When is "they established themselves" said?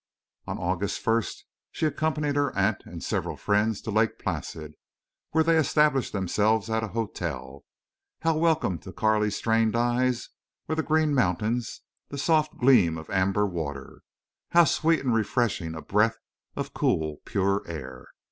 5.43-6.71